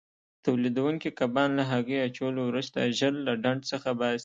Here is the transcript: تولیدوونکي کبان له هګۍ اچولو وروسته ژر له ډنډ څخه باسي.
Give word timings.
تولیدوونکي 0.45 1.09
کبان 1.19 1.49
له 1.57 1.63
هګۍ 1.71 1.97
اچولو 2.07 2.41
وروسته 2.45 2.79
ژر 2.97 3.13
له 3.25 3.33
ډنډ 3.43 3.61
څخه 3.71 3.89
باسي. 3.99 4.19